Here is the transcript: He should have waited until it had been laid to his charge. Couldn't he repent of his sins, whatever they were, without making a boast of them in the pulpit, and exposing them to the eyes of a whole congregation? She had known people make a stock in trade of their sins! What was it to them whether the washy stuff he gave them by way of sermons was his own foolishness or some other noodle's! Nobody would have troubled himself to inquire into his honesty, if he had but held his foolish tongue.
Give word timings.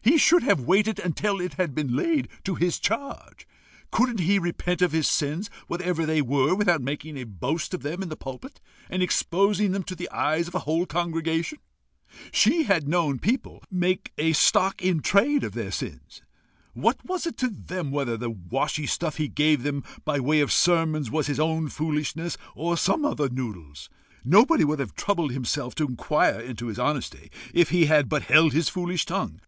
He 0.00 0.16
should 0.16 0.42
have 0.44 0.60
waited 0.60 0.98
until 0.98 1.42
it 1.42 1.56
had 1.60 1.74
been 1.74 1.94
laid 1.94 2.28
to 2.44 2.54
his 2.54 2.78
charge. 2.78 3.46
Couldn't 3.90 4.20
he 4.20 4.38
repent 4.38 4.80
of 4.80 4.92
his 4.92 5.06
sins, 5.06 5.50
whatever 5.66 6.06
they 6.06 6.22
were, 6.22 6.54
without 6.54 6.80
making 6.80 7.18
a 7.18 7.24
boast 7.24 7.74
of 7.74 7.82
them 7.82 8.02
in 8.02 8.08
the 8.08 8.16
pulpit, 8.16 8.62
and 8.88 9.02
exposing 9.02 9.72
them 9.72 9.82
to 9.82 9.94
the 9.94 10.08
eyes 10.10 10.48
of 10.48 10.54
a 10.54 10.60
whole 10.60 10.86
congregation? 10.86 11.58
She 12.32 12.62
had 12.62 12.88
known 12.88 13.18
people 13.18 13.62
make 13.70 14.10
a 14.16 14.32
stock 14.32 14.80
in 14.80 15.00
trade 15.00 15.44
of 15.44 15.52
their 15.52 15.70
sins! 15.70 16.22
What 16.72 17.04
was 17.04 17.26
it 17.26 17.36
to 17.40 17.48
them 17.50 17.90
whether 17.90 18.16
the 18.16 18.30
washy 18.30 18.86
stuff 18.86 19.18
he 19.18 19.28
gave 19.28 19.64
them 19.64 19.84
by 20.06 20.18
way 20.18 20.40
of 20.40 20.50
sermons 20.50 21.10
was 21.10 21.26
his 21.26 21.38
own 21.38 21.68
foolishness 21.68 22.38
or 22.54 22.78
some 22.78 23.04
other 23.04 23.28
noodle's! 23.28 23.90
Nobody 24.24 24.64
would 24.64 24.78
have 24.78 24.94
troubled 24.94 25.32
himself 25.32 25.74
to 25.74 25.86
inquire 25.86 26.40
into 26.40 26.68
his 26.68 26.78
honesty, 26.78 27.30
if 27.52 27.68
he 27.68 27.84
had 27.84 28.08
but 28.08 28.22
held 28.22 28.54
his 28.54 28.70
foolish 28.70 29.04
tongue. 29.04 29.42